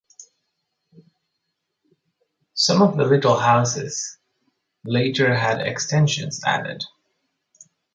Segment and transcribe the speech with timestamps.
[2.55, 4.17] Some of the little houses
[4.83, 6.83] later had extensions added.